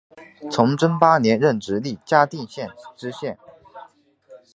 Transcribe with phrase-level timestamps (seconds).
[0.49, 3.37] 崇祯八年任直隶嘉定县知县。